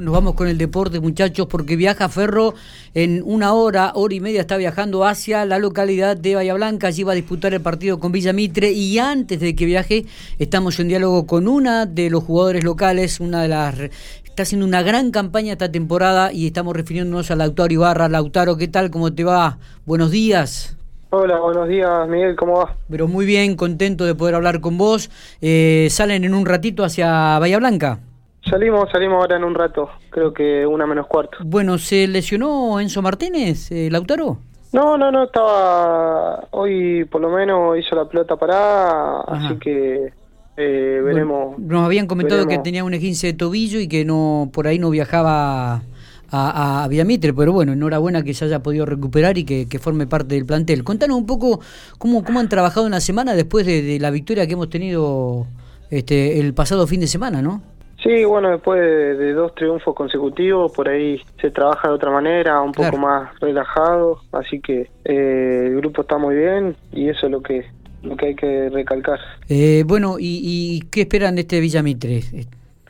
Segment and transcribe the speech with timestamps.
[0.00, 2.54] Nos vamos con el deporte, muchachos, porque viaja Ferro
[2.94, 6.88] en una hora, hora y media, está viajando hacia la localidad de Bahía Blanca.
[6.88, 8.72] Allí va a disputar el partido con Villa Mitre.
[8.72, 10.04] Y antes de que viaje,
[10.40, 13.78] estamos en diálogo con una de los jugadores locales, una de las.
[14.24, 18.08] Está haciendo una gran campaña esta temporada y estamos refiriéndonos a Lautaro Ibarra.
[18.08, 18.90] Lautaro, ¿qué tal?
[18.90, 19.58] ¿Cómo te va?
[19.86, 20.76] Buenos días.
[21.10, 22.74] Hola, buenos días, Miguel, ¿cómo va?
[22.90, 25.08] Pero muy bien, contento de poder hablar con vos.
[25.40, 28.00] Eh, ¿Salen en un ratito hacia Bahía Blanca?
[28.48, 31.38] Salimos, salimos ahora en un rato, creo que una menos cuarto.
[31.44, 34.38] Bueno, ¿se lesionó Enzo Martínez, eh, Lautaro?
[34.72, 40.12] No, no, no, estaba, hoy por lo menos hizo la pelota parada, así que
[40.56, 41.58] eh, veremos.
[41.58, 44.90] nos habían comentado que tenía un esguince de tobillo y que no por ahí no
[44.90, 45.82] viajaba
[46.30, 50.34] a, a Villamitre, pero bueno, enhorabuena que se haya podido recuperar y que, forme parte
[50.34, 50.82] del plantel.
[50.82, 51.60] Contanos un poco
[51.98, 55.46] cómo, cómo han trabajado en la semana después de, de la victoria que hemos tenido
[55.90, 57.62] este, el pasado fin de semana, ¿no?
[58.04, 62.72] Sí, bueno, después de, dos triunfos consecutivos, por ahí se trabaja de otra manera, un
[62.72, 67.42] poco más relajado, así que eh, el grupo está muy bien y eso es lo
[67.42, 67.64] que
[68.02, 69.18] lo que hay que recalcar.
[69.48, 72.20] Eh, bueno, ¿y, qué esperan de este Villamitre?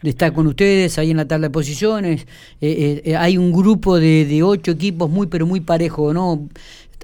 [0.03, 2.27] Está con ustedes ahí en la tabla de posiciones,
[2.61, 6.49] eh, hay un grupo de, de ocho equipos muy pero muy parejo, ¿no?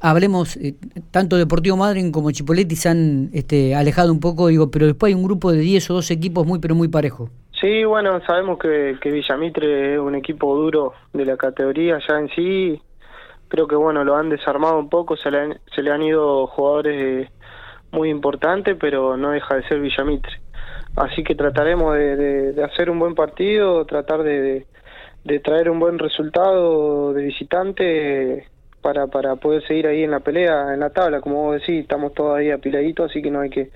[0.01, 0.59] hablemos,
[1.11, 5.15] tanto Deportivo Madrid como Chipoletti se han este, alejado un poco, digo, pero después hay
[5.15, 7.31] un grupo de 10 o 12 equipos muy, pero muy parejo.
[7.61, 12.29] Sí, bueno, sabemos que, que Villamitre es un equipo duro de la categoría ya en
[12.31, 12.81] sí.
[13.49, 16.47] Creo que bueno, lo han desarmado un poco, se le han, se le han ido
[16.47, 17.31] jugadores
[17.91, 20.41] muy importantes, pero no deja de ser Villamitre.
[20.97, 24.67] Así que trataremos de, de, hacer un buen partido, tratar de,
[25.25, 28.49] de, traer un buen resultado de visitante
[28.81, 31.21] para, para poder seguir ahí en la pelea, en la tabla.
[31.21, 33.71] Como vos decís, estamos todos ahí apiladitos, así que no hay que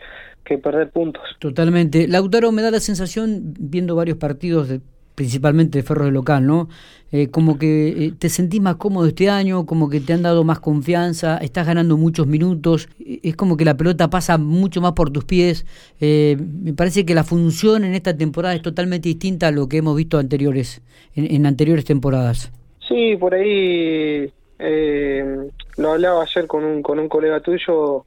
[0.45, 1.23] que perder puntos.
[1.39, 2.07] Totalmente.
[2.07, 4.81] Lautaro, me da la sensación, viendo varios partidos, de,
[5.15, 6.69] principalmente de Ferro de local, ¿no?
[7.13, 10.43] Eh, como que eh, te sentís más cómodo este año, como que te han dado
[10.45, 14.93] más confianza, estás ganando muchos minutos, eh, es como que la pelota pasa mucho más
[14.93, 15.65] por tus pies.
[16.01, 19.97] me parece que la función en esta temporada es totalmente distinta a lo que hemos
[19.97, 20.83] visto anteriores,
[21.15, 22.53] en, anteriores temporadas.
[22.89, 28.07] Sí, por ahí lo hablaba ayer con un, con un colega tuyo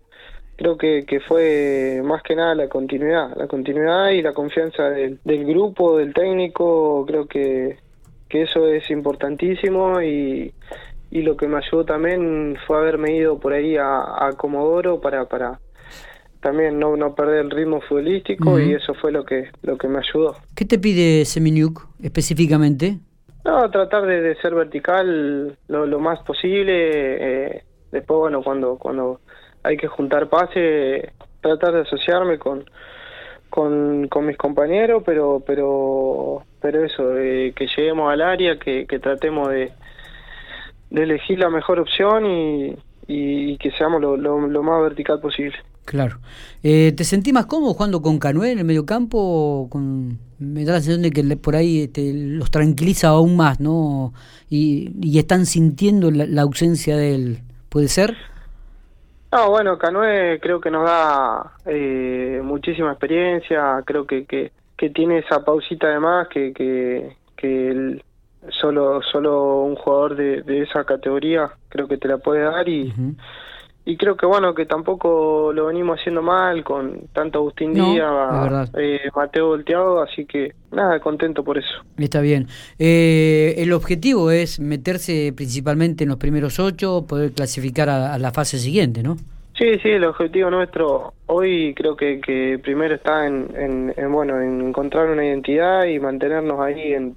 [0.57, 5.19] creo que, que fue más que nada la continuidad, la continuidad y la confianza del,
[5.23, 7.77] del grupo, del técnico, creo que,
[8.27, 10.51] que eso es importantísimo y,
[11.11, 15.25] y lo que me ayudó también fue haberme ido por ahí a, a Comodoro para,
[15.29, 15.59] para
[16.41, 19.99] también no, no perder el ritmo futbolístico y eso fue lo que, lo que me
[19.99, 20.35] ayudó.
[20.55, 22.99] ¿Qué te pide Seminiuk específicamente?
[23.47, 26.73] No, tratar de, ser vertical lo, lo más posible.
[27.53, 27.63] Eh,
[27.93, 29.21] después, bueno, cuando, cuando
[29.63, 32.65] hay que juntar pase, tratar de asociarme con,
[33.49, 39.71] con, mis compañeros, pero pero pero eso, que lleguemos al área, que, que tratemos de,
[40.89, 42.75] de elegir la mejor opción y,
[43.07, 45.55] y, que seamos lo, lo, más vertical posible.
[45.85, 46.17] Claro.
[46.63, 49.67] Eh, ¿Te sentís más cómodo jugando con Canoé en el medio campo?
[49.71, 54.13] Con, me da la sensación de que por ahí este, los tranquiliza aún más, ¿no?
[54.49, 57.39] Y, y están sintiendo la, la ausencia de él.
[57.69, 58.15] ¿Puede ser?
[59.31, 65.19] No, bueno, Canoe creo que nos da eh, muchísima experiencia, creo que, que, que, tiene
[65.19, 68.01] esa pausita de más que, que, que
[68.49, 72.93] solo, solo un jugador de, de, esa categoría creo que te la puede dar y,
[73.87, 78.99] y creo que bueno que tampoco lo venimos haciendo mal con tanto Agustín Díaz eh,
[79.15, 81.85] Mateo Volteado así que nada contento por eso.
[81.97, 82.47] Está bien.
[82.77, 88.59] Eh, el objetivo es meterse principalmente en los primeros ocho poder clasificar a, la fase
[88.59, 89.15] siguiente no
[89.57, 94.67] sí sí el objetivo nuestro hoy creo que, que primero está en, en bueno en
[94.67, 97.15] encontrar una identidad y mantenernos ahí en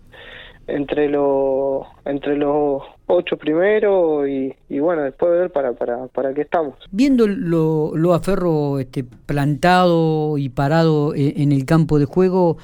[0.68, 6.42] entre los entre los ocho primeros y, y, bueno después ver para para para qué
[6.42, 6.74] estamos.
[6.90, 12.56] Viendo lo, lo aferro este plantado y parado e, en, el campo de juego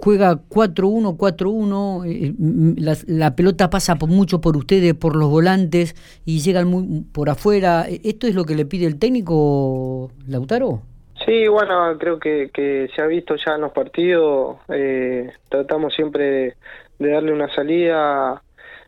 [0.00, 2.34] juega 4-1 4-1 eh,
[2.80, 5.94] la, la, pelota pasa por, mucho por ustedes por los volantes
[6.24, 7.86] y llegan muy por afuera.
[7.88, 10.82] Esto es lo que le pide el técnico Lautaro
[11.24, 16.24] Sí, bueno, creo que, que se ha visto ya en los partidos, eh, tratamos siempre
[16.24, 16.54] de,
[16.98, 18.42] de darle una salida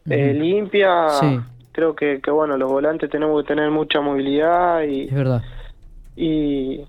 [0.08, 1.06] eh, limpia.
[1.72, 5.42] Creo que, que, bueno, los volantes tenemos que tener mucha movilidad y, es verdad.
[6.14, 6.82] y,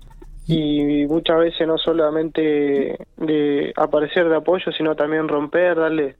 [0.46, 6.16] y muchas veces no solamente de aparecer de apoyo, sino también romper, darle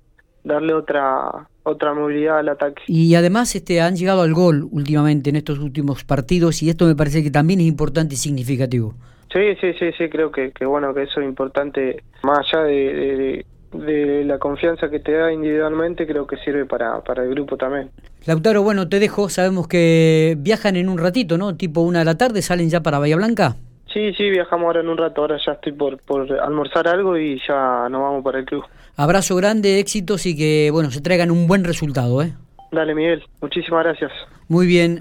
[0.46, 2.82] darle otra otra movilidad al ataque.
[2.86, 6.94] Y además este han llegado al gol últimamente en estos últimos partidos y esto me
[6.94, 8.94] parece que también es importante y significativo.
[9.32, 13.44] Sí, sí, sí, sí, creo que, que bueno que eso es importante más allá de,
[13.78, 17.90] de la confianza que te da individualmente, creo que sirve para, para el grupo también.
[18.26, 21.56] Lautaro, bueno, te dejo, sabemos que viajan en un ratito, ¿no?
[21.56, 23.56] Tipo una de la tarde, salen ya para Bahía Blanca.
[23.92, 27.40] Sí, sí, viajamos ahora en un rato, ahora ya estoy por, por almorzar algo y
[27.48, 28.64] ya nos vamos para el club.
[28.96, 32.32] Abrazo grande, éxitos y que, bueno, se traigan un buen resultado, ¿eh?
[32.72, 34.12] Dale, Miguel, muchísimas gracias.
[34.48, 34.94] Muy bien.